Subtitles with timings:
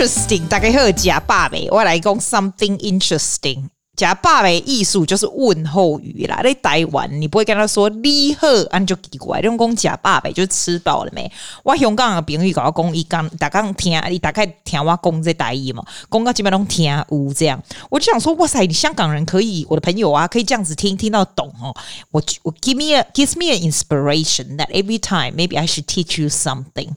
[0.00, 3.64] interesting，大概好假爸呗，我来讲 something interesting。
[3.94, 6.40] 假爸的艺术就是问候语啦。
[6.42, 9.40] 在台湾，你不会跟他说你好，安就奇怪。
[9.40, 11.30] 用讲假爸就是吃饱了没？
[11.62, 17.62] 我香港的朋友跟我讲，伊刚大刚听，伊大概听我讲这台语嘛，讲到基本上听无这样。
[17.90, 21.76] 我就想说，哇塞，你香港人可以，我的朋友啊，可以这样子听听到懂哦。
[22.10, 26.30] 我我 give me a gives me an inspiration that every time maybe I should teach you
[26.30, 26.88] something。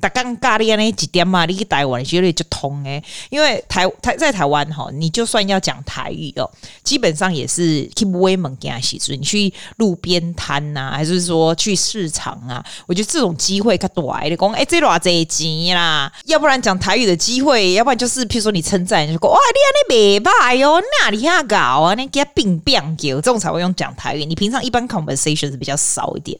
[0.00, 1.44] 大刚咖喱那几点嘛？
[1.44, 6.48] 你去台湾绝对就通诶，因为台台在台湾哈，你就算要讲台语哦，
[6.84, 9.12] 基本上也是 keep way 猛给他洗出。
[9.12, 12.64] 你去路边摊呐，还是说去市场啊？
[12.86, 16.12] 我觉得这种机会可多哎，你讲哎，这多少钱啦？
[16.26, 21.94] 要不然讲台语的机会，要不然就是譬如说你称赞，就说哇，你那没败哟，那你下搞啊？
[21.94, 24.24] 你给他冰冰给，这种才会用讲台语。
[24.24, 26.38] 你平常一般 conversation 是比较少一点。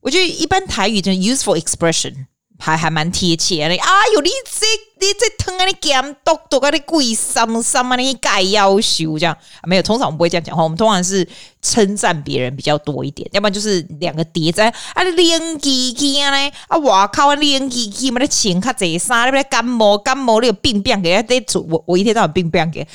[0.00, 2.26] 我觉得一般台语就 useful expression。
[2.60, 4.66] 还还蛮贴切的，哎呦，你这
[5.06, 9.82] 你这疼啊，你咸嘟嘟啊，你贵什什么你该要求这样没有？
[9.82, 11.26] 通常我们不会这样讲话，我们通常是
[11.62, 19.24] 称赞别人比较多一点，要不然就是两个叠在啊，练机器啊嘞啊，哇靠，练机器嘛，你请卡这啥？
[19.24, 22.86] 你不感冒感冒，你有病病给他得，我我一天到晚病病给。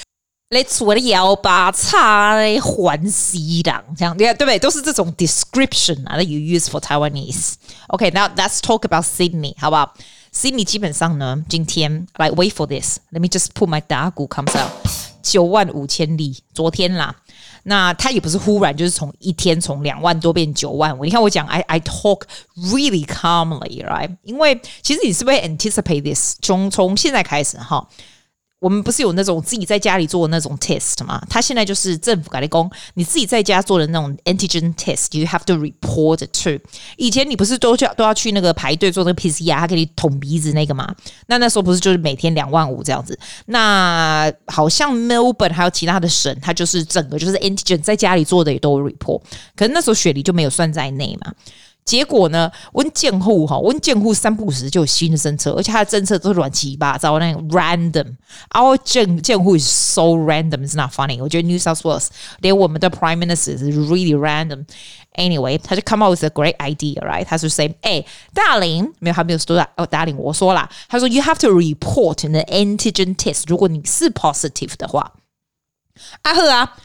[0.51, 4.59] 来出我的腰巴叉嘞，欢喜的这样，对对不对？
[4.59, 9.95] 都是这种 description 啊，that you use for Taiwanese。OK，now let's talk about Sydney，好不好？
[10.35, 14.71] Sydney 基本上呢，今天来、like, wait for this，let me just put my 打鼓 comes out，
[15.23, 17.15] 九万五千例，昨天啦。
[17.63, 21.05] 那它也不是忽然，就是从一天从两万多变九万五。
[21.05, 22.23] 你看我讲，I I talk
[22.57, 24.17] really calmly，right？
[24.25, 26.35] 因为其实你是不是 anticipate this？
[26.43, 27.87] 从从现在开始哈。
[28.60, 31.22] 我们不是有那种自己在家里做的那种 test 吗？
[31.30, 36.64] 他现在就是政府改的工，你自己在家做的那种 antigen test，you have to report to。
[36.96, 40.96] 以前你不是都要都要去那个排队做那个 PCR，他给你捅鼻子那个吗？
[41.28, 43.18] 那那时候不是就是每天两万五这样子？
[43.48, 49.22] 那好像 Melbourne 还有其他的省，它就是整个就是 antigen 在家里做的也都有 report，
[49.56, 51.34] 可是那时候雪梨就没有算在内嘛。
[51.86, 52.52] 结果呢？
[52.74, 58.16] 温建户哈，温建户三不五时就有新的政策，而且他的政策都是乱七八糟那种 random。
[58.50, 61.22] Our 建建户 is so random, it's not funny。
[61.22, 62.08] 我觉得 New South Wales
[62.40, 64.66] 连我们的 Prime Minister 是 really random。
[65.14, 67.24] Anyway，他就 come up with a great idea，right？
[67.24, 68.04] 他就 say，哎，
[68.34, 75.14] 大林没有，还没有说到哦，大林我说了，他说 you have to report in the antigen test，如果你是 positive 的话，
[76.24, 76.76] 阿赫啊。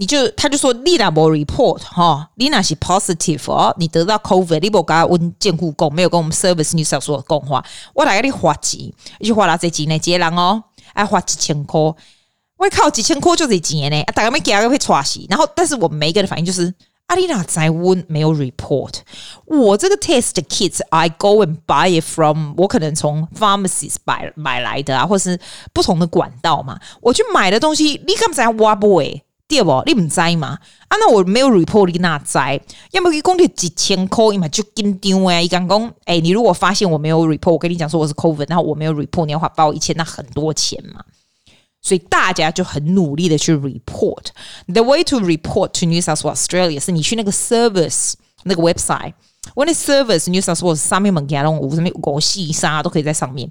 [0.00, 7.62] 你就他就说你那没 report 哈，你那是 positive 哦，你得到 COVID，你不跟他问健护工，没有跟我们 service news 说讲话，
[7.92, 16.72] 我来给你花钱，你就花了这几年，接人哦，爱花几千块，我靠，几千块就这几年呢，大家没给他会喘息，然后，但是我每一个的反应就是，
[17.08, 18.94] 阿丽娜在问没有 report，
[19.44, 25.38] 我这个 test kits I go and buy it from，我可能从 pharmacies 买买来的啊，或是
[25.74, 29.22] 不同的管道嘛，我去买的东西，你干嘛在挖不诶？
[29.50, 29.82] 对不？
[29.84, 30.56] 你唔知嘛？
[30.86, 32.38] 啊，那我没有 report，你哪知？
[32.92, 35.42] 要么一共就几千块，嘛就紧张哎！
[35.42, 41.02] 一讲讲，哎，你如果发现我没有 report，我跟你讲说我是 COVID，然后我没有 report，你要花包一千，那很多钱嘛。
[41.82, 44.26] 所以大家就很努力的去 report。
[44.72, 48.12] The way to report to New South Wales Australia 是你去那个 service
[48.44, 53.50] 那个 website，when the service New South Wales 上面门给他弄五什么狗细沙都可以在上面。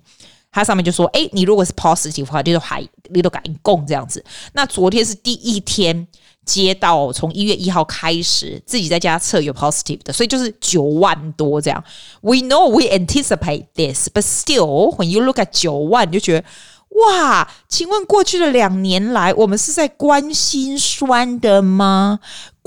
[0.51, 4.23] 它上面就说：“哎，你如果是 positive 的话，你都还你都敢供这样子。
[4.53, 6.07] 那昨天是第一天
[6.45, 11.83] 接到，从一月一号开始自己在家测有 positive 的，所以就是九万多这样。
[12.21, 16.47] We know we anticipate this, but still, when you look at 九万，你就觉得。”
[16.89, 22.19] 哇，请问过去的两年来，我们是在关心酸的吗？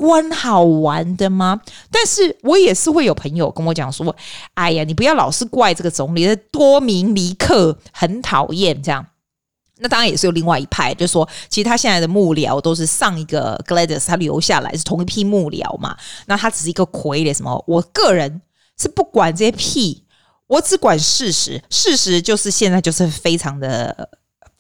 [0.02, 1.60] 关好玩的吗？
[1.88, 4.14] 但是我也是会有朋友跟我讲说
[4.54, 9.06] ：“哎呀，你不要老是怪这个总理的多明尼克很讨厌这样。”
[9.78, 15.96] 那当然也是有另外一派，就是说其实他现在的幕僚都是上一个 Gladys 他留下来是同一批幕僚嘛。
[16.26, 17.64] 那他只是一个傀儡什么？
[17.68, 18.42] 我个人
[18.80, 20.02] 是不管这些屁。
[20.48, 24.10] 我只管事实，事实就是现在就是非常的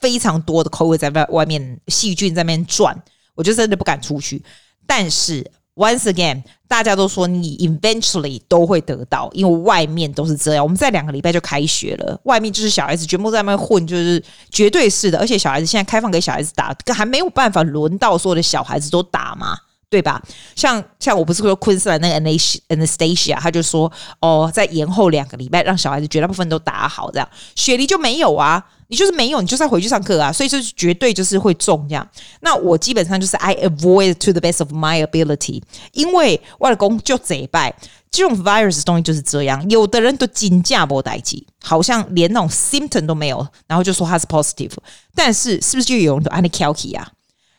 [0.00, 2.96] 非常多的 COVID 在外外面细菌在那边转，
[3.34, 4.42] 我就真的不敢出去。
[4.86, 10.64] 但是 once again，大家都说你 eventually 都会得到，因为外面都是这样。
[10.64, 15.18] 我们在两个礼拜就开学了，外面就是小孩子全部在外面混，就是绝对是的。
[15.18, 19.56] 而且小孩子现在开放给小孩子打，还没有办法轮到所有的小孩子都打嘛。
[19.92, 20.22] 对吧？
[20.56, 32.08] 像像我不是说昆士兰那个 Anastasia，他就说哦，再延后两个礼拜，让小孩子绝大部分都打好，这样雪梨就没有啊，你就是没有，你就是要回去上课啊，所以就是绝对就是会中这样。
[32.40, 35.60] 那我基本上就是 I avoid to the best of my ability，
[35.92, 37.74] 因为外公就这一拜。
[38.10, 44.72] 这种 virus 东西就是这样，有的人都惊驾不待机，好像连那种 symptom 都没有，然后就说他是 positive，
[45.14, 47.08] 但是是不是就有人都安尼 calky 啊？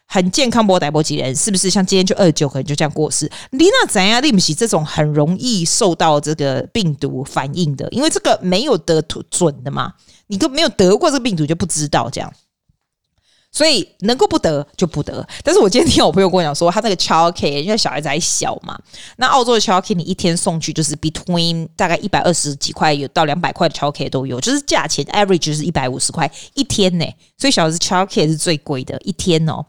[0.05, 3.29] 很健康不待波及人，是不是像今天就二九可能就这样过世？
[3.51, 4.53] 你那怎样对不起？
[4.53, 9.93] 这种很容易受到这个病毒反应的，因为这个没有得准的嘛，
[10.27, 12.31] 你都没有得过这个病毒就不知道这样。
[13.55, 18.75] 所以能够不得就不得，但是我今天听我朋友跟我讲说，他那个 childcare 因为小孩子还小嘛，
[19.17, 27.05] 那澳洲的 childcare 你一天送去就是 between 大概一百二十几块有到两百块的 childcare 都有，就是价钱 average 就是一百五十块一天呢，
[27.37, 29.63] 所以小孩子 childcare 是最贵的，一天哦。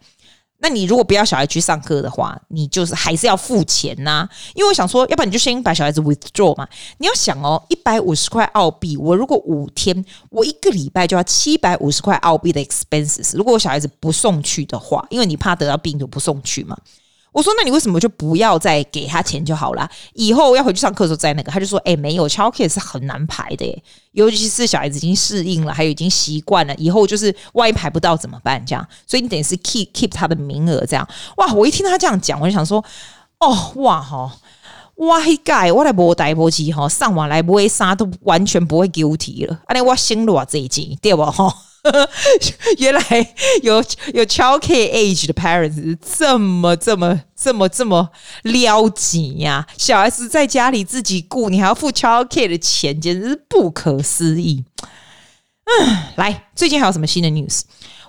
[0.64, 4.28] 那你如果不要小孩去上课的话，你就是还是要付钱呐、啊。
[4.54, 6.66] 因为我想说，要不然你就先把小孩子 withdraw 嘛。
[6.96, 13.36] 你要想哦，一百五十块澳币，我如果五天，我一个礼拜就要七百五十块澳币的 expenses。
[13.36, 16.74] 如果我小孩子不送去的话，因为你怕得到病毒不送去嘛。
[17.34, 19.90] 我说：“那你为什么就不要再给他钱就好了？
[20.12, 23.82] 以后要回去上课的时候再那个。”他就说：“哎、欸，没有，childcare 是很难排的耶，
[24.12, 28.64] 尤其是小孩子已经适应了，还有已经习惯了，以后就是万一排不到怎么办？
[28.64, 31.06] 这样，所以你等于是 keep keep 他的名额这样。
[31.38, 31.52] 哇！
[31.52, 32.82] 我一听他这样讲，我就想说：
[33.40, 34.32] 哦，哇哈，
[34.98, 39.54] 哇嘿盖，我来波带波机哈，上网来不会杀都完全不会 guilty 了。
[39.64, 41.52] 啊，那我心路啊这一集对不哈？”
[42.78, 43.76] 原来有
[44.14, 48.10] 有 childcare age 的 parents 这么这么这么这么
[48.42, 49.66] 撩紧呀！
[49.76, 54.64] 小孩子在家里自己顾，你还要付 childcare 的钱，简直是不可思议。
[55.64, 57.62] 嗯，来，最近还有什么新的 news？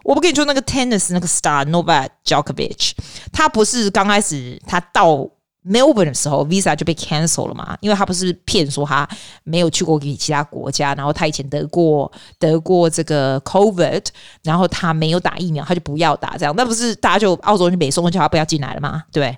[0.04, 2.92] 我不跟你说那个 tennis 那个 star Novak Djokovic，
[3.34, 5.30] 他不是刚开始他到。
[5.68, 9.08] Melbourne 的时候，visa 就被 cancel 了嘛，因为他不是骗说他
[9.44, 14.06] 没有去过给其他国家，然后他以前得过得过这个 COVID，
[14.44, 19.04] 然后他没有打疫苗，他就不要打，这样那不是大家就澳洲人北送叫他不要进来了吗？
[19.12, 19.36] 对，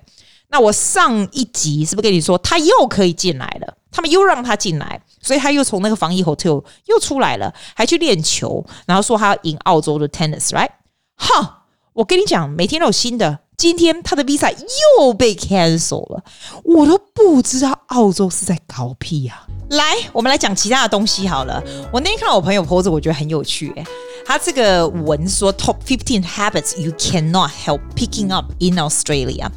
[0.50, 3.74] 那我上一集是不是跟你说他又可以进来了？
[3.90, 10.68] 他们又让他进来，所以他又从那个防疫 hotel 又出来了，还去练球，然后说他要赢澳洲的 tennis，right？
[11.16, 11.64] 哈，
[11.94, 13.38] 我跟你讲，每天都有新的。
[13.58, 14.54] 今天他的 visa
[14.96, 16.22] 又被 cancel 了，
[16.62, 19.50] 我都不知道澳洲是在搞屁呀、啊！
[19.70, 21.60] 来，我们来讲其他的东西好了。
[21.92, 23.84] 我那天看到我朋友 po 我觉得很有趣、欸。
[24.24, 29.50] 他这个文说 Top fifteen habits you cannot help picking up in Australia。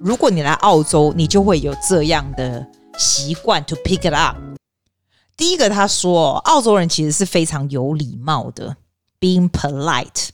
[0.00, 2.64] 如果你来澳洲，你就会有这样的
[2.96, 4.36] 习惯 to pick it up。
[5.36, 8.76] 第一个，他说澳洲人其实是非常有礼貌的
[9.18, 10.28] ，being polite。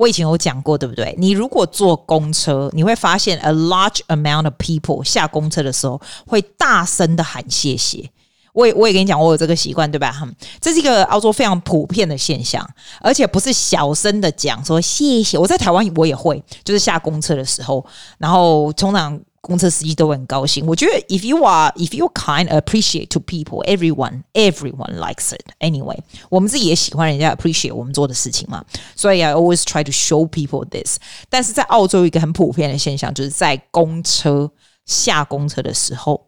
[0.00, 1.14] 我以前有讲过，对不对？
[1.18, 8.10] 你如果坐公车，你会发现 a large amount of people 下公车的时候会大声的喊谢谢。
[8.54, 10.10] 我也我也跟你讲，我有这个习惯，对吧？
[10.58, 12.66] 这是一个澳洲非常普遍的现象，
[13.02, 15.36] 而且不是小声的讲说谢谢。
[15.36, 17.84] 我在台湾我也会，就是下公车的时候，
[18.16, 19.20] 然后通常。
[19.40, 20.66] 公车司机都很高兴。
[20.66, 25.42] 我觉得，if you are, if you kind, appreciate to people, everyone, everyone likes it.
[25.60, 25.98] Anyway，
[26.28, 28.64] 我们自己也喜欢人家 appreciate 我们做的事情嘛。
[28.94, 30.98] 所以，I always try to show people this。
[31.28, 34.50] 但是在澳洲，一个很普遍的现象，就是在公车
[34.84, 36.26] 下公车的时候，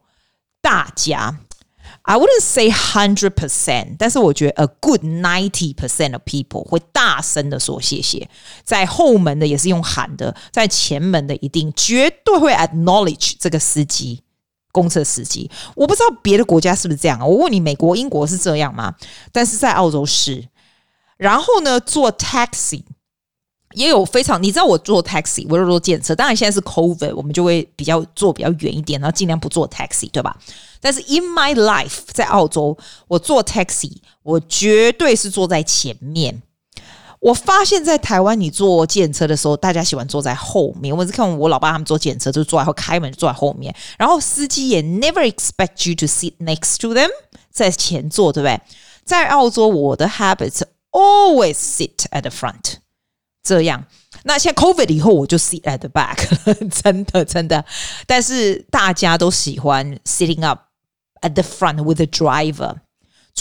[0.61, 1.39] 大家。
[2.05, 8.29] I wouldn't say hundred percent，但是我觉得 a good ninety percent of people 会大声的说谢谢，
[8.65, 14.23] 在后门的也是用喊的，在前门的一定绝对会 acknowledge 这个司机，
[14.73, 15.49] 公车司机。
[15.77, 17.25] 我不知道别的国家是不是这样啊？
[17.25, 18.95] 我问你，美国、英国是这样吗？
[19.31, 20.49] 但是在澳洲是。
[21.17, 22.83] 然后呢，坐 taxi。
[23.75, 26.15] 也有非常，你知道我坐 taxi，我就坐电车。
[26.15, 30.37] 当然现在是 COVID，我们就会比较坐比较远一点，然后尽量不坐 taxi，对吧？
[30.81, 32.77] 但是 in my life，在澳洲，
[33.09, 36.43] 我坐 taxi，我绝对是坐在前面。
[37.21, 40.97] 我发现，在台湾，你坐电车的时候，大家喜欢坐在后面。
[40.97, 47.09] 我是看我老爸他们坐电车，就坐在后开门坐在后面，然后司机也 never expect you to sit next to them，
[47.49, 48.61] 在前座，对不对？
[49.05, 52.79] 在澳洲，我的 habits always sit at the front。
[53.43, 53.85] 这样，
[54.25, 56.17] 那现在 COVID 以后，我就 sit at the back，
[56.83, 57.65] 真的真的。
[58.07, 60.61] 但是大家都喜欢 sitting up
[61.23, 62.77] at the front with the driver。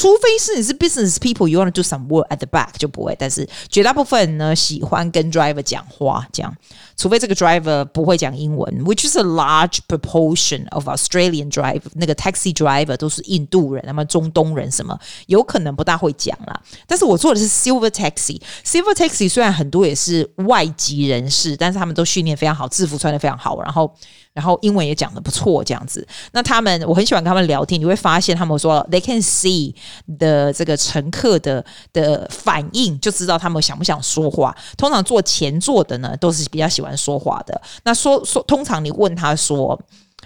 [0.01, 3.15] 除非是你是 business people，you want to do some work at the back 就不会。
[3.20, 6.51] 但是绝大部分呢，喜欢跟 driver 讲话，这样。
[6.98, 16.60] 除非这个 driver 不会讲英文，which is a large proportion of Australian driver，那个 taxi driver 都是印度人，那么中东人什么，有可能不大会讲啦。
[16.88, 23.93] 但是我做的是 silver taxi，silver taxi 虽然很多也是外籍人士，但是他们都训练非常好，制服穿得非常好，然后。
[24.34, 26.08] 然后英文也讲得不错，这样子。
[26.32, 29.74] 那他们我很喜欢跟他们聊天，你会发现他们说 they can see
[30.18, 34.56] 的这个乘客的的反应，就知道他们想不想说话。
[34.78, 37.62] 通常坐前座的呢，都是比较喜欢说话的。
[37.84, 39.80] 那说说，通常你问他说，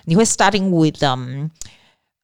[0.05, 1.49] 你会 starting with them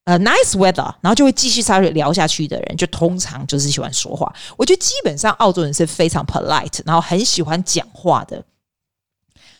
[0.04, 4.32] 呃、nice weather，然后就会继续稍微聊下去的人，就通常就是喜欢说话。
[4.56, 8.42] 我觉得基本上澳洲人是非常 polite，然后很喜欢讲话的。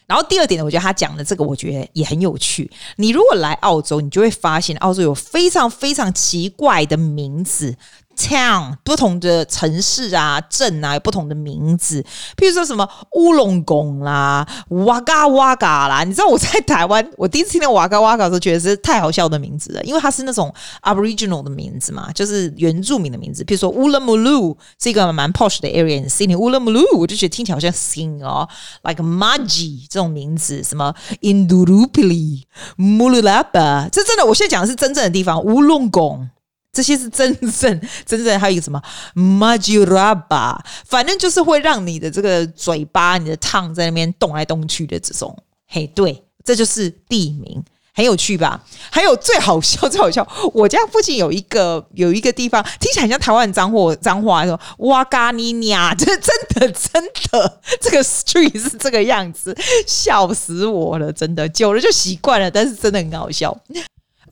[0.06, 2.70] 然后第二点呢，我觉得他讲的这个，我觉得也很有趣。
[2.96, 7.76] 你如果来澳洲，你就会发现澳洲有非常非常奇怪的名字。
[8.16, 12.04] Town 不同的城市啊、镇啊有不同的名字，
[12.36, 16.04] 譬如说什么乌龙宫啦、哇嘎哇嘎啦。
[16.04, 20.52] 你知道我在台湾， 我第一次听到哇嘎哇嘎的时候，觉得是太好笑的名字了，因为它是那种
[20.82, 23.42] Aboriginal 的名字嘛，就是原住民的名字。
[23.44, 28.48] 譬如说乌鲁木鲁是一个蛮 posh 的 area in Sydney，乌鲁木鲁我就觉得听起来好像 sing 哦
[28.82, 32.42] ，like Mudgee 这种名字，什么 Indooroopilly、
[32.78, 36.30] Mooloolaba，这真的，我现在讲的是真正的地方，乌龙宫。
[36.72, 38.80] 这些是真正 真正，还有一个什么
[39.14, 45.36] Majuraba，反正就是会让你的这个嘴巴、你的 tongue 在那边动来动去的这种。
[45.68, 47.62] 嘿，对，这就是地名，
[47.94, 48.64] 很有趣吧？
[48.90, 59.54] 还有最好笑、 最好笑，我家附近有一个有一个地方，听起来很像台湾脏话，脏话说哇嘎尼尼啊， 这真的真的，这个 street 是这个样子，
[59.86, 63.54] 笑死我了，真的，久了就习惯了，但是真的很好笑。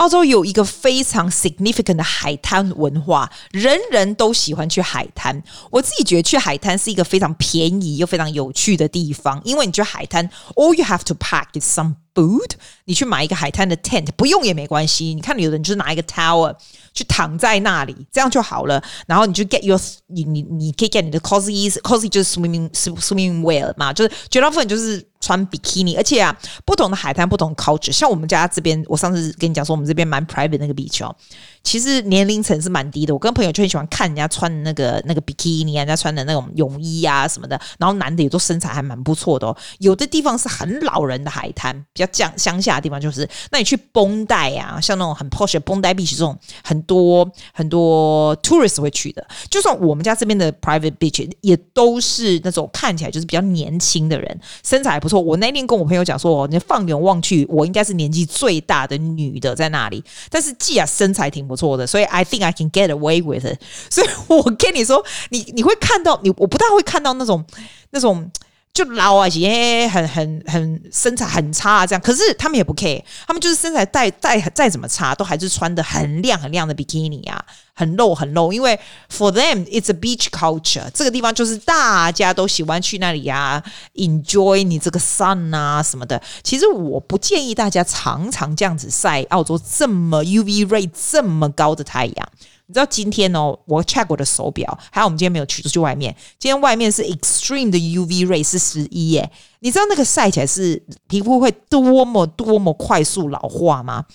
[0.00, 5.42] 澳洲有一个非常 significant 的海滩文化，人人都喜欢去海滩。
[5.71, 10.26] 我自己觉得去海滩是一个非常便宜又非常有趣的地方，因为你去海滩
[10.57, 12.52] ，all you have to pack is some food。
[12.85, 15.14] 你去买一个海滩的 tent，不用也没关系。
[15.14, 16.55] 你看，有的人就是拿一个 tower
[16.93, 18.83] 去躺在那里，这样就好了。
[19.07, 25.07] 然后你就 get your 你你你可以 get 你的 cosy，cosy 就是 swimming swimming wear 嘛，就是绝大部分就是。
[25.23, 27.93] 穿 bikini，而且啊，不同的海滩，不同的 culture。
[27.93, 31.14] 像我们家这边，我上次跟你讲说，我们这边蛮 private 那个 beach 哦。
[31.62, 39.57] 其实年龄层是蛮低的，我跟朋友就很喜欢看人家穿的那个那个比基尼，人家穿的那种泳衣啊什么的，然后男的也都身材还蛮不错的哦。
[39.79, 49.25] 有的地方是很老人的海滩，比较讲乡下的地方就是，那你去绷带啊，像那种很 posh 的绷带 beach 这种，很多很多 tourist 会去的。
[49.50, 55.21] 就算我们家这边的 private beach 也都是那种看起来就是比较年轻的人，身材还不错。
[55.21, 61.50] 我那天跟我朋友讲说，你放眼望去，我应该是年纪最大的女的在那里，但是既然身材挺。
[61.50, 63.61] 不错的，所以 I think I can get away with it。
[63.90, 67.45] 所以我跟你说，你你会看到你，我不大会看到那种
[67.90, 68.30] 那种
[68.73, 72.00] 就老啊，些很很很身材很差啊这样。
[72.00, 77.45] 可是他们也不 care，他们就是身材再再再怎么差，都还是穿的很亮很亮的比基尼啊。
[77.73, 78.79] 很露很露，因为
[79.11, 83.62] for them it's a beach culture，这个地方就是大家都喜欢去那里呀
[83.95, 86.21] ，enjoy 你这个 sun 啊什么的。
[86.43, 92.29] 其实我不建议大家常常这样子晒澳洲这么 UV ray 这么高的太阳。
[92.71, 96.15] 你知道今天哦，我 check 我的手表，还有我们今天没有取出去外面。
[96.39, 104.07] 今天外面是 extreme 的 UV ray 是十一耶，你知道那个晒起来是皮肤会多么多么快速老化吗？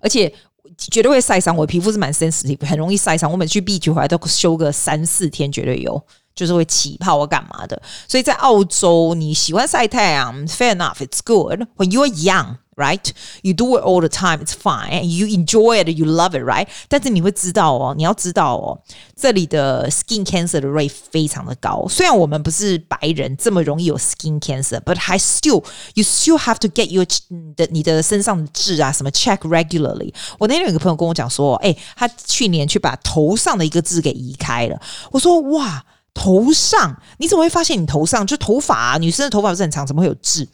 [0.00, 0.34] 而且。
[0.76, 3.28] 绝对会晒伤，我皮肤是蛮 sensitive，很容易晒伤。
[3.32, 6.00] 我每去 B 区回来都休个三四天，绝对有，
[6.38, 7.80] 就是会起泡或干嘛的。
[8.06, 12.58] 所以在澳洲，你喜欢晒太阳，fair enough，it's good when you are young。
[12.78, 13.10] Right,
[13.42, 14.38] you do it all the time.
[14.38, 15.02] It's fine.
[15.02, 15.88] You enjoy it.
[15.88, 16.68] You love it, right?
[16.88, 18.78] 但是你会知道哦，你要知道哦，
[19.16, 21.88] 这里的 skin cancer 的 rate 非常的高。
[21.88, 25.64] 虽然我们不是白人，这么容易有 skin cancer，but I still,
[25.94, 27.04] you still have to get your
[27.56, 30.14] 的你的身上的痣啊什么 check regularly。
[30.38, 34.80] 我那天有一个朋友跟我讲说，哎，他去年去把头上的一个痣给移开了。
[35.10, 35.84] 我说哇，
[36.18, 38.98] 头上你怎么会发现你头上就头发啊？
[38.98, 40.48] 女生的头发不是很长，怎么会有痣？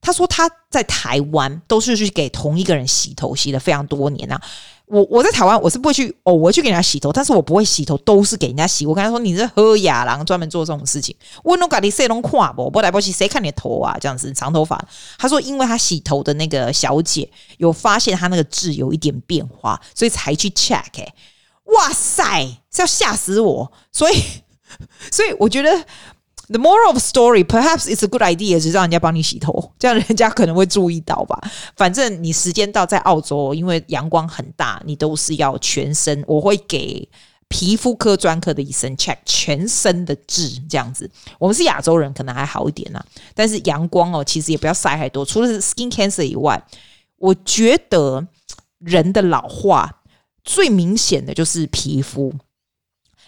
[0.00, 4.40] 他说他在台湾都是去给同一个人洗头，洗了非常多年啊。
[4.86, 8.86] 我我在台湾我是不会去偶尔去给人家洗头，但是我不会洗头，都是给人家洗。
[8.86, 11.14] 我跟他说你是喝雅郎专门做这种事情。
[11.42, 12.70] 我弄咖喱谁弄跨不？
[12.70, 13.96] 不来不去谁看你的头啊？
[14.00, 14.80] 这样子长头发。
[15.18, 20.84] 他说因为他洗头的那个小姐有发现他那个痣有一点变化，所以才去 check、
[21.64, 23.70] 哇塞，是要吓死我！
[23.92, 24.14] 所以
[25.10, 25.84] 所以我觉得。
[26.52, 31.40] The moral of story, perhaps it's a good idea，是让人家帮你洗头，这样人家可能会注意到吧。
[31.76, 36.24] 反正你时间到在澳洲，因为阳光很大，你都是要全身。
[36.26, 37.08] 我会给
[37.46, 41.08] 皮肤科专科的医生 check 全身的痣，这样子。
[41.38, 43.00] 我们是亚洲人，可能还好一点呐。
[43.32, 45.24] 但是阳光哦，其实也不要晒太多。
[45.24, 46.60] 除了是 skin cancer 以外，
[47.18, 48.26] 我觉得
[48.80, 50.00] 人的老化
[50.42, 52.34] 最明显的就是皮肤。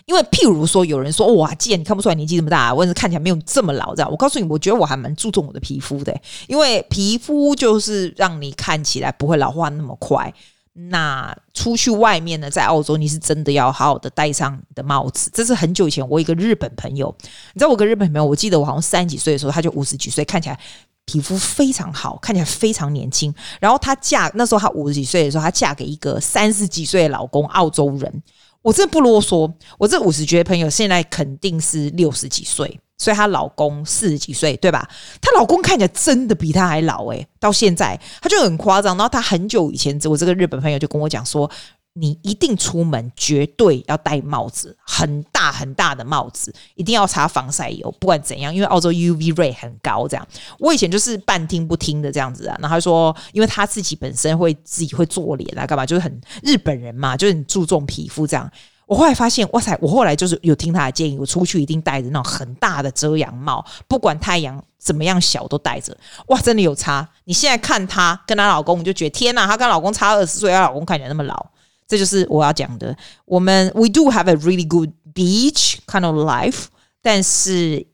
[0.06, 4.10] 因为譬如说，有人说哇，既然你看不出来年纪这么大，我是看起来没有这么老，这样。
[4.10, 6.14] 我告诉你，我觉得我还蛮注重我的皮肤的，
[6.48, 10.32] 因为皮肤就是让你看起来不会老化那么快。
[10.74, 15.30] 那出去外面呢，在澳洲，你是真的要好好的戴上你的帽子。
[15.32, 17.14] 这是很久以前，我一个日本朋友，
[17.52, 20.58] 你知道，我跟日本朋友，我记得我好像三十几岁的时候，他就五十几岁，看起来
[21.04, 23.34] 皮肤非常好，看起来非常年轻。
[23.60, 28.22] 然后她嫁那时候她五十几岁的时候，她嫁给一个三十几岁的老公，澳洲人。
[28.62, 34.88] 我真的不啰嗦，我这五十几的朋友现在肯定是六十几岁，所以她老公四十几岁，对吧？
[35.20, 38.96] 她老公看起来真的比她还老诶，到现在她就很夸张。
[38.96, 41.50] 然后她很久以前，我这个日本朋友就跟我讲说。
[41.94, 50.08] 你一定出门绝对要戴帽子，很大很大的帽子，一定要擦防晒油，不管怎样，因为澳洲 UV ray 很高。
[50.08, 50.26] 这样，
[50.58, 52.56] 我以前就是半听不听的这样子啊。
[52.60, 58.50] 然后他说，因为他自己本身会自己会做脸啊，干嘛，就是很日本人嘛，就是很注重皮肤这样。
[58.86, 65.96] 我后来发现，哇塞，我后来就是有听他的建议，我出去一定戴着那种很大的遮阳帽，不管太阳怎么样小都戴着。
[66.28, 67.06] 哇，真的有差。
[67.24, 71.46] 你现在看她跟她老公，你就觉得天哪，她跟老公差二十岁，她老公看起来那么老。
[71.91, 72.95] 这就是我要讲的。
[73.25, 76.65] 我们 we do have a really good beach kind of life，
[77.01, 77.87] 但是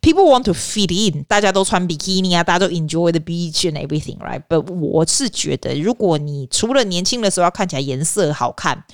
[0.00, 8.84] people want to fit in，大家都穿比基尼啊，大家都 enjoy the beach and everything，right？But 我是觉得，如果你除了年轻的时候要看起来颜色好看，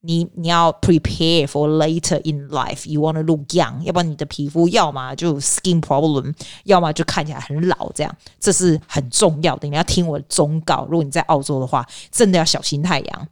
[0.00, 9.66] 你你要 prepare for later in life，you want to look young，要不然你的皮肤要么就 skin problem，要么就看起来很老，这样这是很重要的。
[9.66, 13.28] 你要听我的忠告，如果你在澳洲的话，真的要小心太阳。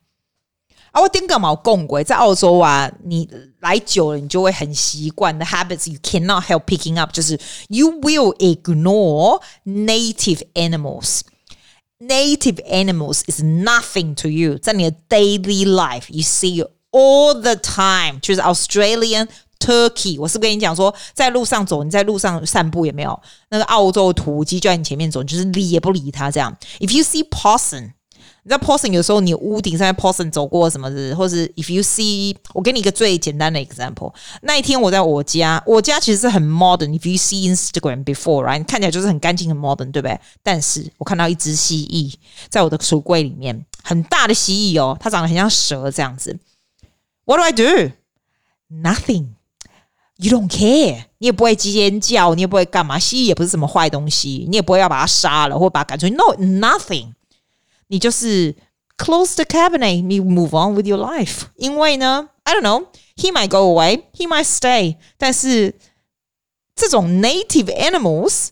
[0.97, 5.37] 啊，我顶个毛共鬼，在澳洲啊，你来久了，你就会很习惯。
[5.37, 11.19] The habits you cannot help picking up，就是 you will ignore native animals.
[11.99, 19.27] Native animals is nothing to you，在你的 daily life，you see all the time，就是 Australian
[19.59, 20.19] turkey。
[20.19, 23.19] 我是不是跟你讲说，在路上走，你在路上散步，有没有
[23.51, 26.57] 那个澳洲土鸡就在你前面走，就是理也不理它这样。
[26.79, 27.91] If you see possum。
[28.47, 34.13] 你知道 possum 有时候你屋顶上面 possum 走过什么的，或是 if you see，我给你一个最简单的 example。
[34.43, 36.97] 那一天我在我家，我家其实是很 modern。
[36.97, 40.17] If you see Instagram before，right，看起来就是很干净很 modern，对不对？
[40.41, 42.13] 但是我看到一只蜥蜴
[42.47, 46.39] 在我的橱柜里面，很大的蜥蜴哦，它长得很像蛇这样子。
[47.25, 47.91] What do I do?
[48.71, 49.25] Nothing.
[50.15, 51.03] You don't care.
[51.17, 52.97] 你也不会尖叫，你也不会干嘛。
[52.97, 56.15] 蜥蜴也不是什么坏东西，你也不会要把它杀了或把它赶出去。
[56.15, 57.10] No, nothing.
[57.88, 58.55] 你就是
[58.96, 61.42] close the cabinet，你 move on with your life。
[61.57, 64.96] 因为呢，I don't know，he might go away，he might stay。
[65.18, 65.74] 但是
[66.74, 68.48] 这种 native animals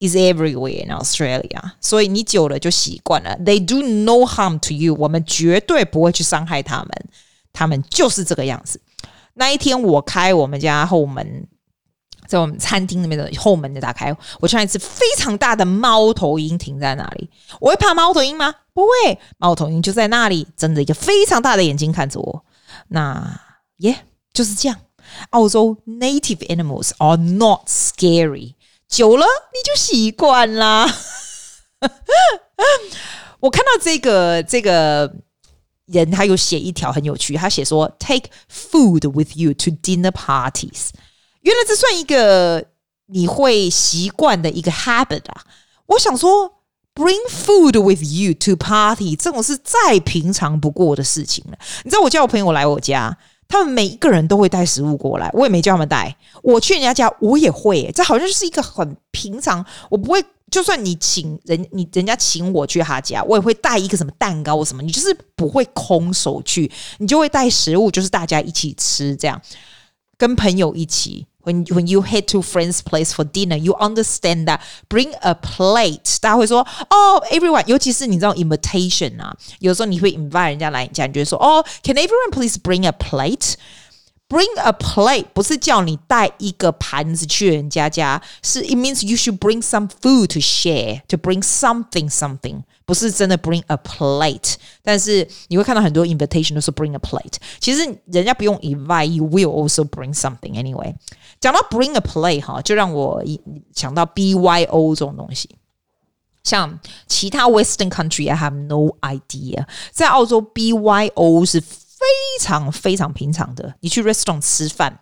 [0.00, 3.36] is everywhere in Australia，所以你久了就习惯了。
[3.38, 6.90] They do no harm to you，我们绝对不会去伤害他们，
[7.52, 8.80] 他们就是这个样子。
[9.34, 11.46] 那一天我开我们家后门。
[12.27, 17.29] 在我们餐厅那边的后门就打开，我看一只非常大的猫头鹰停在那里。
[17.59, 18.53] 我会怕猫头鹰吗？
[18.73, 22.45] 不会，猫头鹰就在那里，睁着一个非常大的眼睛看着我。
[22.89, 23.41] 那
[23.77, 24.77] 耶就是这样。
[25.31, 28.55] 澳洲 native animals are not scary，
[28.87, 30.85] 久了你就习惯啦。
[33.39, 35.15] 我看到这个这个
[35.85, 40.89] 人，他有写一条很有趣，他写说：“Take food with you to dinner parties。”
[41.47, 42.65] 原来这算一个
[43.05, 45.45] 你会习惯的一个 habit 啊！
[45.85, 46.51] 我想说
[46.93, 51.57] ，bring food with you to party 这种是再平常不过的事情了。
[51.85, 56.13] 你知道，我叫我朋友来我家，他们每一个人都会带食物过来，我也没叫他们带。
[56.43, 59.65] 我去人家家，我也会、欸，这好像就是一个很平常。
[59.89, 64.83] 我不会，就算你请人，你人家请我去他家，我也会带一个什么蛋糕什么。
[64.83, 69.41] 你就是不会空手去，你就会带食物，就是大家一起吃，这样
[70.17, 71.25] 跟朋友一起。
[71.46, 79.20] When when you head to friend's place for dinner, you understand that bring a plate，大家会说哦，everyone，尤其是你知道 invitation
[79.20, 82.92] 啊，有时候你会 invite 人家来你家，你就会说哦，can everyone please bring a
[84.28, 91.42] plate？Bring a plate 不是叫你带一个盘子去人家家，是 it means you should bring some food to share, to bring
[91.42, 94.54] something something，不是真的 bring a plate。
[94.82, 100.94] 但是你会看到很多 invitation 都是 bring a plate，其实人家不用 invite，you will also bring something anyway。
[101.38, 103.22] 讲到 bring a plate 哈，就让我
[103.74, 105.56] 想到 BYO 这种东西。
[106.42, 109.66] 像其他 Western country，I have no idea。
[109.90, 111.62] 在澳洲 BYO 是。
[111.99, 114.99] 非常非常平常的，你去 restaurant 吃饭，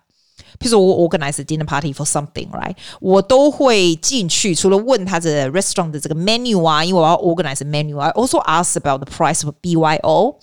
[0.58, 2.74] 譬如说我 organize a dinner party for something，right？
[3.00, 10.36] 我都会进去，除了问他的 restaurant 的这个 menu 啊，因为我要 organize menu，I also ask about the price of BYO。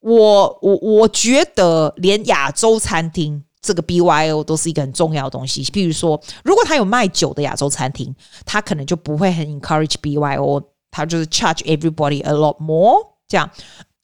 [0.00, 5.64] 我我我觉得连亚洲餐厅这个 BYO 都是一个很重要的东西。
[5.64, 8.14] 譬如说，如果他有卖酒的亚洲餐厅，
[8.44, 13.50] 他可能就不会很 encourage BYO，他就是 charge everybody a lot more 这样。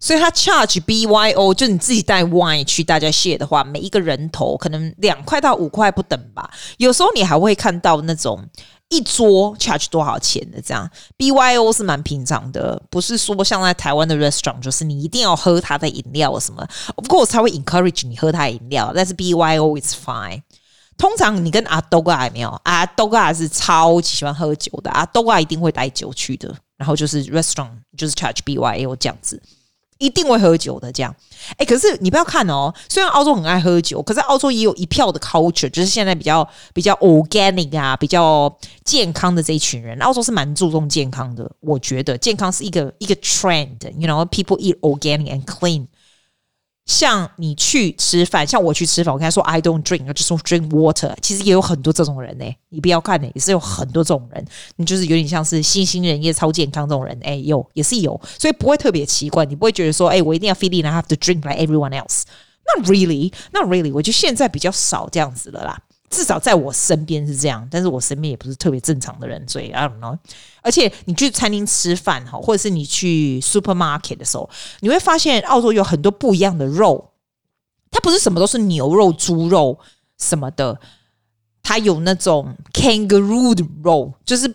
[0.05, 6.51] 所以他 charge BYO，就你自己带 wine 去大家 share 的话，每一个人头可能两块到五块不等吧。
[6.77, 8.47] 有时候你还会看到那种
[8.91, 10.87] 一桌 charge 多少钱的这样
[11.17, 16.69] ，BYO 是蛮平常的，不是说像在台湾的 restaurant，就是你一定要喝他的饮料什么。
[16.97, 20.43] Of course，他会 encourage 你喝他的饮料，但是 BYO is fine。
[20.99, 29.41] 通常你跟阿多嘎没有，阿多嘎是超级喜欢喝酒的，阿多嘎一定会带酒去的，然后就是 restaurant 就是 charge BYO 这样子。
[30.05, 31.15] 一定会喝酒的，这样，
[31.57, 42.19] 哎，可是你不要看哦，虽然澳洲很爱喝酒，可是澳洲也有一票的 culture，就是现在比较比较 organic 啊，比较健康的这一群人，澳洲是蛮注重健康的，我觉得。
[42.19, 45.87] 健康是一个一个 trend，you know，people eat organic and clean。
[46.87, 51.15] 像你去吃饭，像我去吃饭，我跟他说 I don't drink，就说 drink water。
[51.23, 54.45] 其实也有很多这种人呢、你不要看呢、也是有很多这种人。
[54.77, 62.23] 你就是有点像是新兴人业超健康这种人，哎、欸，有也是有，所以不会特别奇怪，你不会觉得说，哎、我一定要 feeling I have to drink like everyone else。
[62.77, 63.93] Not really，not really。
[63.93, 65.81] 我觉得现在比较少这样子了啦。
[66.11, 70.17] 至少在我身边是这样，但是我身边也不是特别正常的人，所以 I don't know。
[70.65, 74.49] 而且你去餐厅吃饭哈，或者是你去 supermarket 的时候，
[74.81, 77.11] 你会发现澳洲有很多不一样的肉，
[77.91, 79.79] 它不是什么都是牛肉、猪肉
[80.19, 80.81] 什么的，
[81.63, 84.49] 它有那种 kangaroo 的肉，就是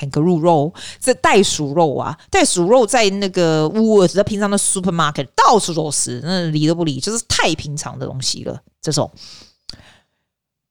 [0.00, 9.08] kangaroo 肉，这袋鼠肉啊，袋鼠肉在那个 Woolworths 在平常的 supermarket 到处都是，那理都不理，就是太平常的东西了，这种。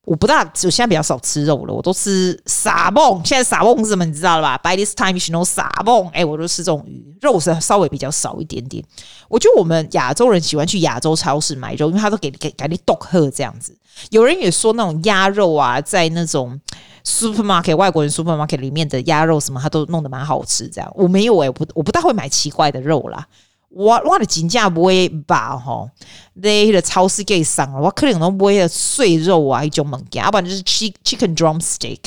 [0.06, 3.22] 我不大，我现在比较少吃肉了，我都吃沙蹦。
[3.24, 4.04] 现在沙蹦是什么？
[4.04, 6.10] 你知道了吧？By this time you should know 沙蹦。
[6.10, 8.84] 哎，我都吃这种鱼，肉是稍微比较少一点点。
[9.30, 13.74] 我觉得我们亚洲人喜欢去亚洲超市买肉，因为他都给给给你剁壳这样子。
[14.10, 16.60] 有人也说那种鸭肉啊，在那种
[17.06, 20.68] supermarket 外国人 supermarket 里面的鸭肉什么，他都弄得蛮好吃。
[20.68, 23.26] 这样我没有哎、欸，我不我不大会买奇怪的肉啦。
[23.76, 25.58] 我我的金价不会吧？
[25.58, 25.90] 吼，
[26.36, 32.00] 那个超市给上了，我可能都不会碎肉啊，一种物件，要不然就是 chicken drumstick。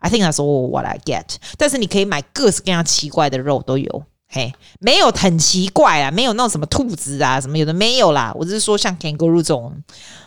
[0.00, 1.36] I think that's all what I get。
[1.56, 8.30] 但是你可以买各式各样奇怪的肉都有，嘿，没有很奇怪啊，没有那种什么兔子啊，什么有的没有啦。
[8.34, 9.82] 我只是说像 kangaroo 这种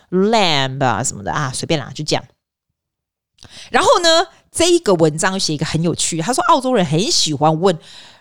[0.10, 2.24] lamb 啊什么的啊，随便啦，就这样。
[3.70, 7.78] 然后呢，这一个文章写一个很有趣，他说澳洲人很喜欢问。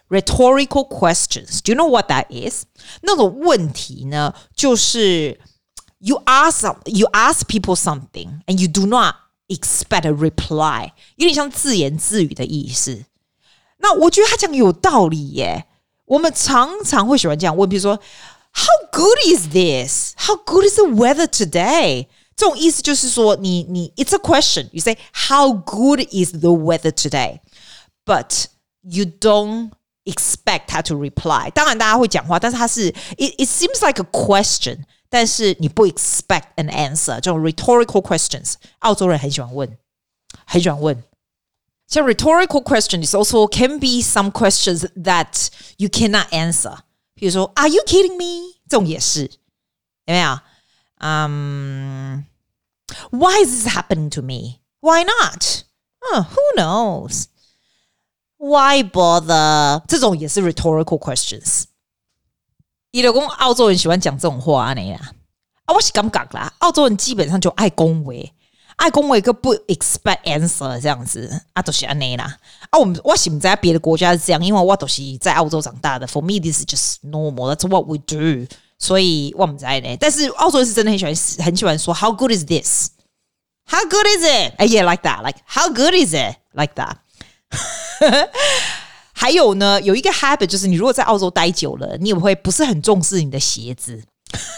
[0.10, 1.62] Rhetorical questions.
[1.62, 2.66] Do you know what that is?
[3.02, 5.40] 那种问题呢，就是
[6.00, 9.16] you ask you ask people something and you do not
[9.48, 13.06] expect a reply，有点像自言自语的意思。
[13.78, 15.66] 那我觉得他讲有道理耶。
[16.06, 17.98] 我们常常会喜欢这样问，比如说
[18.54, 20.14] How good is this?
[20.18, 22.08] How good is the weather today?
[22.36, 24.68] 这种意思就是说，你你 It's a question.
[24.74, 27.40] You say How good is the weather today?
[28.06, 28.48] But
[28.82, 29.72] you don't
[30.06, 39.78] expect 他 to reply，当然大家会讲话，但是他是 it it seems like a question，但是你不 expect an answer，这种 rhetorical questions，澳洲人很喜欢问，
[40.46, 41.04] 很喜欢问。
[41.88, 46.78] 像 rhetorical question is also can be some questions that you cannot answer，
[47.14, 48.56] 比如说 Are you kidding me？
[48.70, 49.24] 这种也是，
[50.06, 50.40] 有没有？
[51.00, 52.26] 嗯、
[53.12, 55.64] um,，Why is this happening to me？Why not？
[56.14, 56.56] 嗯、uh,，Who
[58.39, 59.83] knows？Why bother？
[59.89, 61.65] 这种也是 rhetorical questions。
[62.93, 64.99] 你老公澳洲人喜欢讲这种话呢呀？
[65.65, 68.33] 啊，我是感觉啦，澳洲人基本上就爱恭维，
[68.77, 72.39] 爱恭维个不 expect answer 这样子啊，都是安内啦。
[72.71, 76.07] 啊，我们我喜在别的国家是这样，因为我都是在澳洲长大的。
[76.07, 77.55] For me, this is just normal.
[77.55, 78.47] That's what we do。
[78.79, 82.91] 所以我们在呢，但是澳洲人是真的很喜欢，很喜欢说 How good is this?
[83.67, 84.55] How good is it?
[84.59, 85.23] 哎，yeah, like that.
[85.23, 86.37] Like how good is it?
[86.53, 86.99] Like that.
[89.13, 94.03] 还有呢，有一个 habit 就是，你如果在澳洲待久了，你也会不是很重视你的鞋子。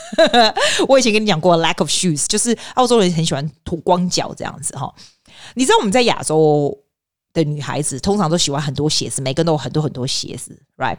[0.89, 4.93] 我以前跟你讲过，lack of shoes，就是澳洲人很喜欢脱光脚这样子哈。
[5.55, 6.77] 你知道我们在亚洲
[7.33, 10.99] 的女孩子通常都喜欢很多鞋子，每个人都有很多很多鞋子，right？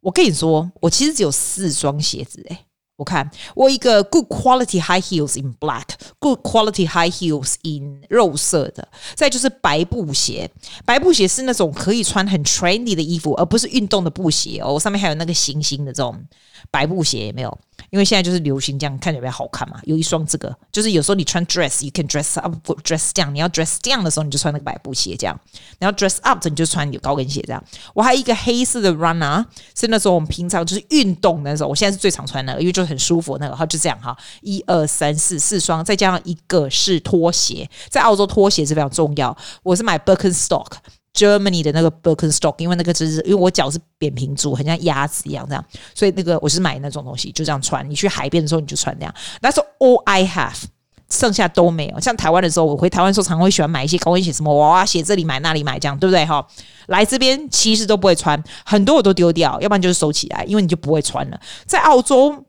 [0.00, 2.58] 我跟你说，我其实只有四双鞋子诶。
[3.00, 10.50] 我看我一个 good quality high heels in black，good quality high heels in 肉色的，再就是白布鞋。
[10.84, 14.78] 白布鞋是那种可以穿很 trendy 的衣服，而不是运动的布鞋哦。
[14.78, 16.22] 上面还有那个星星的这种
[16.70, 17.58] 白布鞋，有没有？
[17.90, 19.78] 因为现在就是流行这样，看起来比较好看嘛。
[19.84, 23.30] 有一双这个，就是有时候你穿 dress，you can dress up，dress down。
[23.32, 25.38] 你要 dress down 的时候，你就穿那个白布鞋这样。
[25.78, 27.62] 然后 dress up 你就穿有高跟鞋这样。
[27.94, 29.44] 我还有一个黑色的 runner，
[29.78, 33.56] 是那时候我们平常就是运动的时候，我现在是最常穿的，因为就很舒服那个。
[33.56, 39.36] 好，就这样哈，一二三四四双，再加上一个是拖鞋，在澳洲拖鞋是非常重要。
[39.62, 40.66] 我是买 Birkenstock。
[41.14, 47.88] Germany 的那个 Birkenstock，因为那个只是因为我脚是扁平足，很像鸭子一样这样，所以那个我是买那种东西，就这样穿。
[47.88, 49.14] 你去海边的时候你就穿那样。
[49.40, 50.64] That's all I have。
[51.12, 51.98] 剩下都没有。
[51.98, 56.24] 像台湾的时候，我回台湾的时候，常常会喜欢买一些高跟鞋，什么娃娃鞋，这里买那里买，这样对不对？
[56.24, 56.46] 哈，
[56.86, 61.40] 来这边其实都不会穿，很多我都丢掉，要不然就是收起来，因为你就不会穿了。
[61.66, 62.44] 在澳洲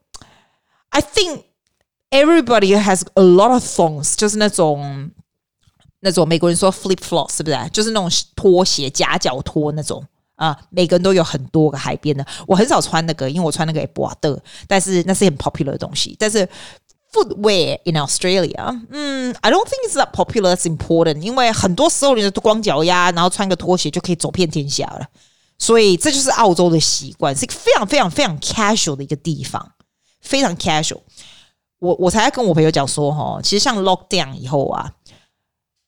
[0.89, 1.41] ，I think
[2.11, 5.09] everybody has a lot of thongs，就是那种
[6.01, 7.57] 那种美国人说 flip flop 是不是？
[7.71, 10.05] 就是那种拖鞋夹脚拖那种。
[10.35, 16.15] 啊，每个人都有很多个海边的，我很少穿那个，因为我穿那个也不的，但是那是很 popular 的东西。
[16.17, 16.49] 但是
[17.13, 20.55] footwear in Australia，嗯，I don't think it's that popular.
[20.55, 25.05] It's important，因为很多时候你的光脚丫，然后穿个拖鞋就可以走遍天下了。
[25.59, 29.73] 所以这就是澳洲的习惯，是一个非常非常非常 casual 的一个地方，
[30.21, 31.01] 非常 casual。
[31.77, 34.91] 我我才跟我朋友讲说，哈，其实像 lockdown 以后啊。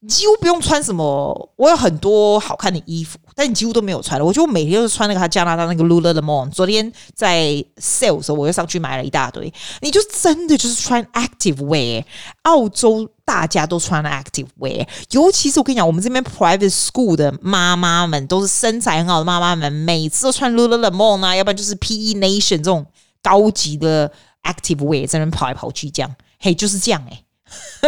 [0.08, 4.26] 几乎不用穿什么，我有很多好看的衣服，但你几乎都没有穿了。
[4.26, 6.52] 我觉得我每天都是穿那个他加拿大那个 Lululemon。
[6.52, 7.44] 昨天在
[7.78, 9.52] sale 的时候，我又上去买了一大堆。
[9.82, 12.04] 你就真的就是穿 active wear，
[12.42, 22.86] 澳洲大家都穿 active wear，尤其是我跟你讲，我们这边 private school 的妈妈们都是身材很好的妈妈们，每次都穿 Lululemon 啊，要不然就是 PE Nation 这种
[23.22, 24.12] 高级的
[24.44, 27.24] active wear 在那边跑来跑去，这样，嘿，就是这样哎、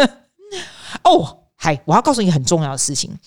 [0.02, 0.10] 欸，
[1.04, 1.40] 哦。
[1.66, 3.18] 嗨，我要告诉你很重要的事情。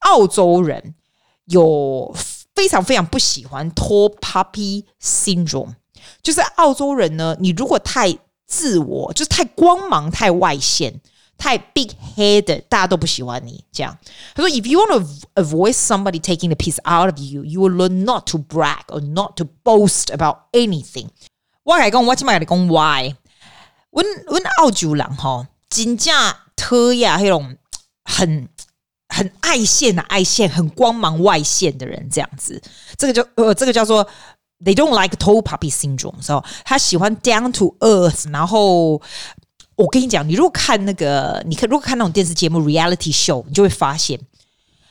[0.00, 0.96] 澳洲人
[1.44, 2.12] 有
[2.56, 5.76] 非常非常不喜欢 tall puppy, syndrome，
[6.20, 11.00] 就是澳洲人呢，你如果太自我，就是太光芒、太外显、
[11.38, 13.64] 太 big headed，大家都不喜欢你。
[13.70, 13.96] 这样，
[14.34, 18.26] 他说：“If you want to avoid somebody taking the piece out of you, you will learn not
[18.32, 21.10] to brag or not to boast about anything。”
[21.62, 23.14] 我来讲，我起码来讲 why。
[23.90, 26.12] 问问澳洲人哈，真正
[26.56, 27.56] 讨厌那种。
[28.04, 28.48] 很
[29.08, 32.60] 很爱现的、爱现，很光芒外现的人，这样子，
[32.96, 34.06] 这个叫呃，这个叫做
[34.64, 38.30] they don't like tall poppy syndrome，所以他喜欢 down to earth。
[38.30, 39.00] 然后
[39.76, 44.18] 我跟你讲，你如果看那个，你看如果看那种电视节目 reality show，你就会发现，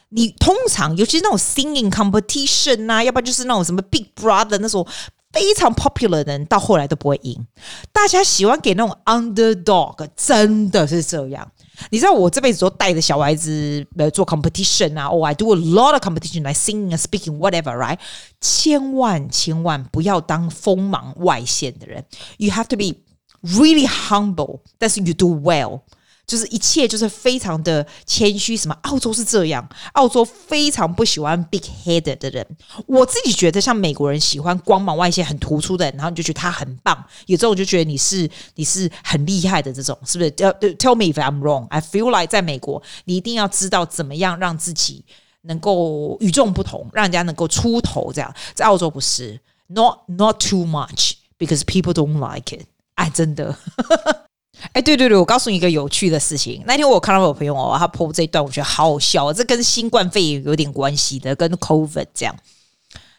[0.10, 4.88] 你通常尤其是那种 singing competition 啊，要不然就是那种什么 Big Brother 那种
[5.32, 7.48] 非常 popular 的人，到后来都不会赢。
[7.92, 11.52] 大家喜欢给那种 underdog，真的是这样。
[11.90, 17.98] 你知道我这辈子都带着小孩子呃做 competition 啊，Oh，I do a lot of competition like singing and speaking whatever，right？
[18.40, 22.06] 千万千万不要当锋芒外现的人
[22.38, 22.98] ，You have to be
[23.42, 25.82] really humble，但是 you do well。
[26.26, 32.46] 就是一切就是非常的谦虚，什么澳洲是这样，澳洲非常不喜欢 big headed 的人。
[32.88, 41.68] 我自己觉得像美国人喜欢光芒外现很突出的，然后你就觉得他很棒，有时候我就觉得你是你是很厉害的这种，是不是？Tell me if I'm wrong.
[41.68, 45.04] I feel like 在美国，你一定要知道怎么样让自己
[45.42, 48.14] 能够与众不同，让人家能够出头。
[48.14, 52.66] 这样在澳洲不是，not not too much because people don't like it。
[52.96, 53.58] 哎，真的。
[54.72, 56.64] 哎，对对对，我告诉你一个有趣的事情。
[56.66, 59.32] 那天我看到我朋友哦，他 po 这一段，我觉得好好笑。
[59.34, 62.36] 这跟新冠肺炎有点关系的，跟 COVID 这样。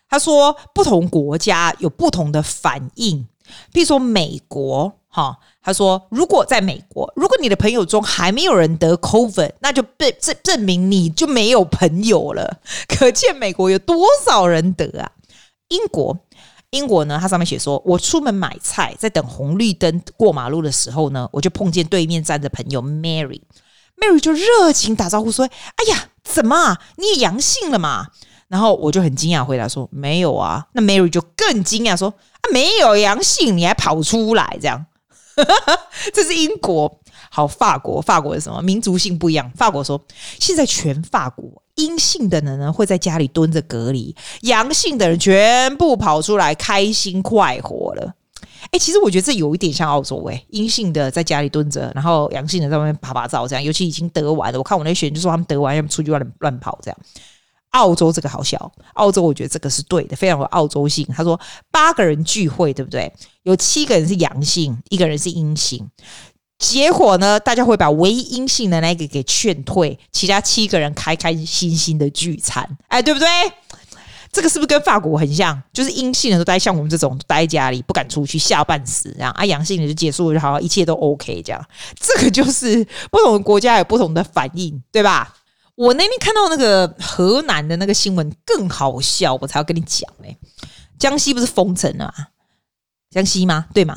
[0.09, 3.27] 他说，不同国家有不同的反应。
[3.73, 12.59] 比如说美国，哈，他说，如果在美国，如果你的朋友中还没有人得 COVID，那就证证证明你就没有朋友了。
[12.89, 15.13] 可见美国有多少人得啊？
[15.69, 16.19] 英国。
[16.75, 26.77] 英国呢，它上面写说，我出门买菜，在等红绿灯过马路的时候呢，我就碰见对面站着朋友 Mary，Mary 就热情打招呼说：“哎呀，怎么？
[26.97, 28.09] 你也阳性了嘛？”
[28.49, 32.09] 然后我就很惊讶回答说：“没有啊。”那 Mary 就更惊讶说
[32.43, 34.85] ：“啊，没有阳性，你还跑出来这样？”
[36.13, 37.01] 这是英国。
[37.31, 38.63] 好，法国，法国是什么？
[38.63, 39.51] 民族性不一样。
[39.57, 40.01] 法国说，
[40.39, 48.15] 现在全法国阴性的人呢会在家里蹲着隔离，阳性的人全部跑出来开心快活了。
[48.71, 53.63] 哎，其实我觉得这有一点像澳洲哎，阴性的在家里蹲着，然后阳性的在外面趴趴走这样。
[53.63, 56.99] 尤其已经得完了，我看我那学员就说他们得完要出去乱乱跑这样。
[57.71, 61.05] 澳洲这个好笑，澳洲我觉得这个是对的，非常有澳洲性。
[61.15, 61.39] 他说
[61.73, 63.13] 八个人聚会对不对？
[63.43, 65.85] 有七个人是阳性，一个人是阴性。
[66.65, 73.29] 结果呢，大家会把唯一阴性的那个给劝退，其他七个人开开心心的聚餐，哎，对不对？
[74.33, 75.63] 这个是不是跟法国很像？
[75.75, 81.63] 就是阴性的都待像我们这种待在家里不敢出去，吓半死，这样啊，阳性的就结束就好，一切都 OK，这样。
[82.01, 85.37] 这个就是不同的国家有不同的反应，对吧？
[85.75, 90.35] 我那天看到那个河南的那个新闻更好笑，我才要跟你讲呢。
[90.99, 92.15] 江西不是封城了吗？
[93.11, 93.67] 江西吗？
[93.75, 93.97] 对吗？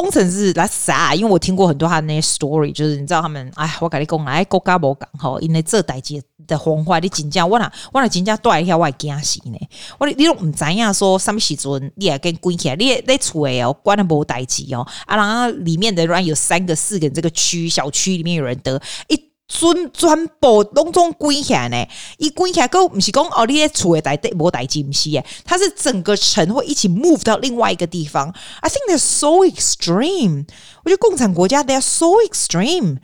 [0.00, 1.14] 工程师是来啥？
[1.14, 9.58] 因为我听过很多他的那些 story，就是你知道他们，哎，我跟你讲，哎，国家无讲吼，因为这代志的红坏，你真正我那我那真正带一下，我会惊死呢。
[9.98, 19.27] 我你拢唔知影说什么时阵，你也跟关起来，你你厝诶哦，关了无代志哦，啊，然后里面的人有三个、四个，这个区小区里面有人得一。
[19.48, 28.32] 全全部拢总关起来呢，一关起来，个不是讲哦，你在厝诶，代代无代志，不是诶，它是整个城会一起 move 到另外一个地方。
[28.60, 30.46] I think they're so extreme。
[30.84, 32.98] 我觉得共产国家 they are so extreme。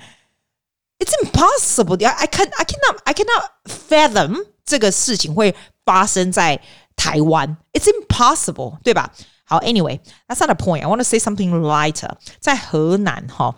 [0.98, 1.96] It's impossible.
[2.06, 3.48] I can I cannot I cannot
[3.88, 5.54] fathom 这个事情会
[5.84, 6.60] 发生在
[6.94, 7.56] 台湾。
[7.72, 9.12] It's impossible，对吧？
[9.44, 10.82] 好，Anyway，that's not a point.
[10.82, 12.10] I want to say something lighter。
[12.38, 13.56] 在河南哈。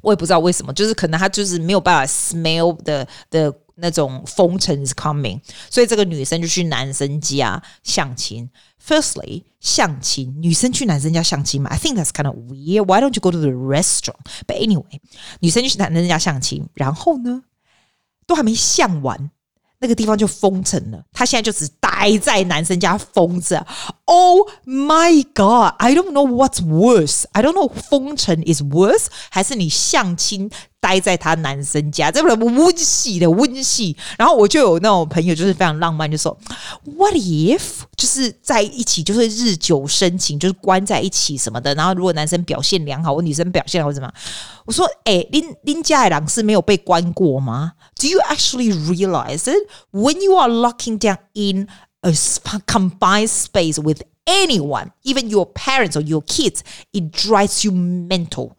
[0.00, 8.48] 我也不知道为什么，就是可能他就是没有办法 smell 的的那种风尘 is coming，所以这个女生就去男生家相亲。
[8.84, 12.84] Firstly，相亲，女生去男生家相亲嘛？I think that's kind of weird.
[12.84, 14.24] Why don't you go to the restaurant?
[14.46, 15.00] But anyway，
[15.40, 17.42] 女生就去男生家相亲，然后呢，
[18.26, 19.30] 都还没相完。
[19.80, 23.66] 那个地方就封城了，他现在就只待在男生家封着。
[24.06, 25.74] Oh my god!
[25.78, 27.24] I don't know what's worse.
[27.32, 33.96] I don't know 封城 is worse 还是你相亲待在他男生家，这不温系的温系。
[34.16, 36.36] 然后我就有那种朋友，就是非常浪漫，就说
[36.84, 37.60] What if
[37.96, 41.74] 就是在一起，就是日久生情，就是关在一起什么的。
[41.74, 44.10] 然后如果男生表现良好，或女生表现好，怎么？
[44.66, 51.68] 我说，哎，林林家的郎是没有被关过吗？Do you actually realize it when you are locking down in
[52.02, 52.12] a
[52.66, 56.60] combined space with anyone, even your parents or your kids,
[56.92, 58.52] it drives you mental.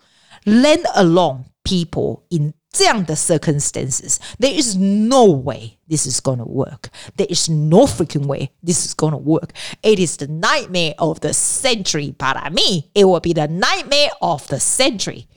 [0.45, 6.90] Let alone people in 这样的 circumstances, there is no way this is gonna work.
[7.16, 9.50] There is no freaking way this is gonna work.
[9.82, 12.12] It is the nightmare of the century.
[12.18, 15.28] Para me, it will be the nightmare of the century.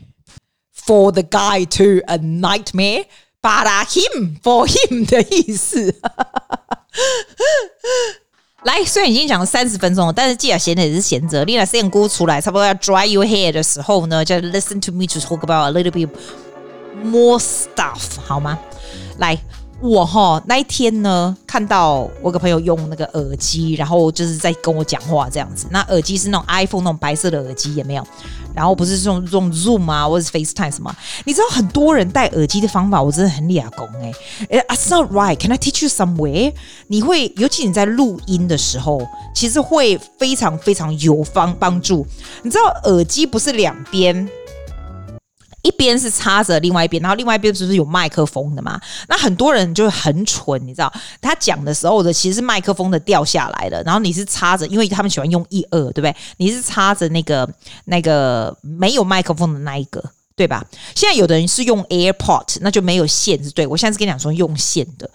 [0.72, 3.06] For the guy too, a nightmare.
[3.44, 5.94] Para him, for him 的 意思。
[8.65, 11.45] 来，虽然已经讲了三十分钟了，但是既然闲着也是闲着。
[11.45, 16.09] 丽娜四眼姑出来，差不多要 dry your hair 的时候呢，就 listen to me to talk about a little bit
[17.03, 18.59] more stuff，好吗？
[19.19, 19.37] 来。
[19.83, 25.67] 我哈那一天呢，看到我个朋友用那个耳机，然后就是在跟我讲话这样子。
[25.71, 28.07] 那耳机是那种 iPhone 那种白色的耳机，也没有。
[28.55, 30.95] 然后不是这种这种 Zoom 啊，或者是 FaceTime 什么？
[31.25, 34.13] 你知道很多人戴耳机的方法，我真的很哑公哎。
[34.69, 35.37] It's not right.
[35.37, 36.53] Can I teach you somewhere？
[36.87, 42.07] 你会，尤其你在录音的时候，其实会非常非常有方帮助。
[42.45, 44.29] 你知道耳机不是两边？
[45.63, 48.81] 一边是插着另外一边，然后另外一边是不是有麦克风的嘛？
[49.09, 56.15] 那很多人就很蠢，你知道，他讲的时候的其实是麦克风的掉下来了，然后你是插着，因为他们喜欢用一二，对不对？
[56.37, 57.49] 你是插着那个
[57.85, 60.03] 那个没有麦克风的那一个，
[60.35, 60.65] 对吧？
[60.95, 63.67] 现在有的人是用 AirPod，那就没有线，是对。
[63.67, 65.09] 我现在是跟你讲说用线的。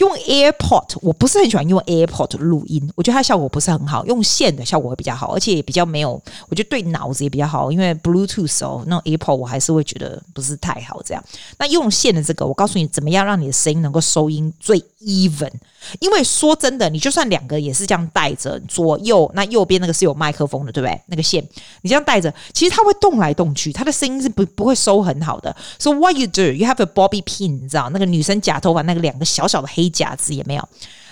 [0.00, 4.04] 用 AirPod，我不是很喜欢用 AirPod 录音，我觉得它效果不是很好。
[4.06, 6.12] 用线的效果会比较好，而且也比较没有，
[6.48, 7.70] 我觉得对脑子也比较好。
[7.70, 11.02] 因为 Bluetooth 哦，那种 AirPod 我还是会觉得不是太好。
[11.02, 11.22] 这样，
[11.58, 15.52] 那用线的这个，我告诉你怎么样让你的声音能够收音最 even。
[15.98, 21.00] 因为说真的，你就算两个也是这样带着左右，那右边那个是有麦克风的，对不对？
[21.06, 21.42] 那个线
[21.82, 25.54] 你这样带着，其实它会动来动去，它的声音是不不会收很好的。
[25.78, 26.42] So what you do?
[26.42, 30.68] You have a bobby pin，你知道那个女生假头发那个两个小小的黑夹子也没有？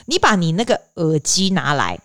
[0.07, 1.98] 你把你那个耳机拿来，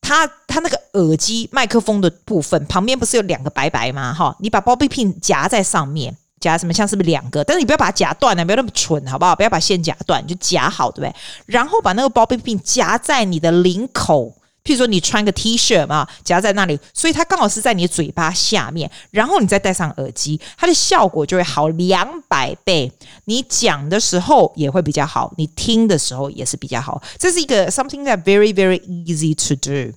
[0.00, 4.12] 它它那个耳机麦克风的部分旁边不是有两个白白吗？
[4.12, 6.16] 哈，你把 bobby pin 夹在上面。
[6.40, 6.72] 夹什么？
[6.72, 7.42] 像是不是两个？
[7.44, 9.34] 但是你不要把它夹断了，不要那么蠢，好不好？
[9.34, 11.14] 不要把线夹断，就夹好，对不对？
[11.46, 18.90] 然后把那个 bobby pin 夹在你的领口，譬如说你穿个 T 恤嘛，夹在那里，所以它刚好是在你的嘴巴下面。
[19.10, 22.92] 然后你再戴上耳机，它的效果就会好两百倍。
[23.24, 27.02] 你讲的时候也会比较好，你听的时候也是比较好。
[27.18, 29.96] 这是一个 something that very very easy to do，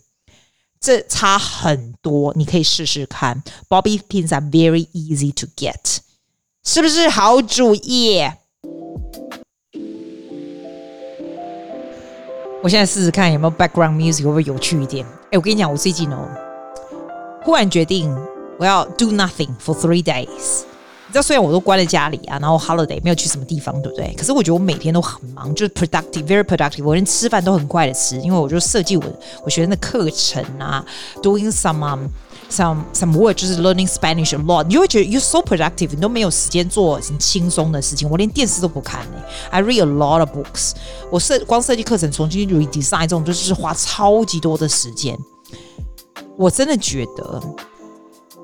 [0.80, 3.44] 这差很多，你可以试试看。
[3.68, 5.98] Bobby pins are very easy to get。
[6.64, 8.22] 是不是好主意？
[12.62, 15.06] 我现在试试看有没有 background music 会不会有趣一点？
[15.32, 16.28] 哎，我跟你讲，我最近哦，
[17.44, 18.14] 忽然决定
[18.60, 20.64] 我要 do nothing for three days。
[21.08, 24.14] 你知道，虽然我都关在家里啊，然后 holiday 没有去什么地方，对不对？
[24.16, 26.84] 可是我觉得我每天都很忙，就是 productive，very productive。
[26.84, 29.04] 我连吃饭都很快的吃，因为我就设计我
[29.44, 30.86] 我学生的课程啊
[31.24, 32.10] ，doing some、
[32.50, 34.64] some some work，就是 learning Spanish a lot。
[34.66, 38.10] 你就会觉得 you so productive，你都没有时间做很轻松的事情。
[38.10, 39.22] 我连电视都不看呢。
[39.52, 40.74] I read a lot of books。
[41.10, 45.18] 我设光设计课程重新 redesign 这种，就是花超级多的时间。
[46.38, 47.42] 我真的觉得。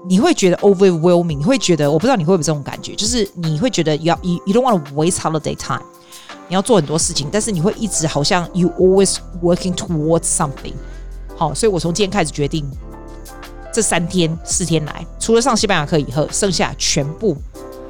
[0.08, 5.82] 你会觉得 overwhelming，你会觉得我不知道你会不会这种感觉，就是你会觉得要 you you don't want to waste holiday time，
[6.48, 10.76] 你要做很多事情，但是你会一直好像 you always working towards something。
[11.36, 12.70] 好，所以我从今天开始决定，
[13.76, 17.36] 这三天四天来，除了上西班牙课以后，剩下全部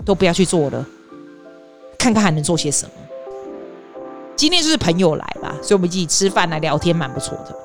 [0.03, 0.83] 都不要去做了，
[1.95, 2.91] 看看还能做些什么。
[4.35, 7.55] 今天就是朋友来吧，所以我们一起吃饭来聊天，蛮不错的。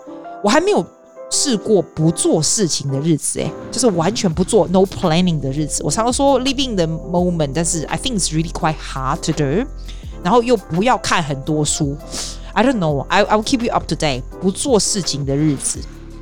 [0.45, 0.87] 我还没有。
[1.33, 5.81] 试过不做事情的日子，哎，就是完全不做 no planning 的日子。
[5.85, 9.65] 我常常说 living the moment，但是 I think it's really quite hard to do。
[10.25, 11.97] 然后又不要看很多书
[12.53, 14.23] ，I don't know，I I will keep you up to date。
[14.41, 15.79] 不做事情的日子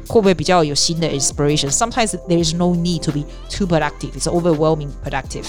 [0.07, 4.11] 会不会比较有新的 inspiration？Sometimes there is no need to be too productive.
[4.17, 5.45] It's overwhelming productive。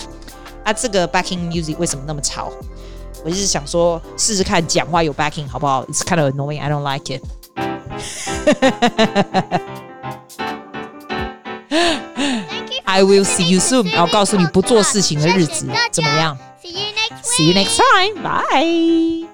[0.64, 2.50] 啊，这个 backing music 为什么那么吵？
[3.24, 5.84] 我就是想说试试看讲话有 backing 好不好？
[5.86, 6.60] It's kind of annoying.
[6.60, 7.22] I don't like it.
[12.84, 13.90] I will see you soon。
[13.92, 16.38] 然后告诉你不做事情的日子怎么样？
[17.22, 18.22] See you next time.
[18.22, 19.28] Bye.